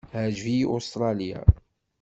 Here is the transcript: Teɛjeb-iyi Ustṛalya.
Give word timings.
Teɛjeb-iyi 0.11 0.65
Ustṛalya. 0.75 1.41